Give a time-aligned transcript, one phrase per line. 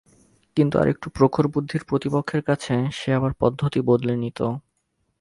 [0.57, 4.39] কিন্তু আর একটু প্রখর বুদ্ধির প্রতিপক্ষের কাছে সে আবার পদ্ধতি বদলে নিত।